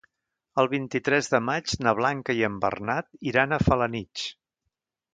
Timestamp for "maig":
1.51-1.77